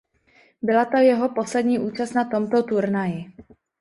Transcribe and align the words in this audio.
Byla 0.61 0.85
to 0.85 0.97
jeho 0.97 1.29
poslední 1.33 1.79
účast 1.79 2.13
na 2.13 2.25
tomto 2.25 2.63
turnaji. 2.63 3.33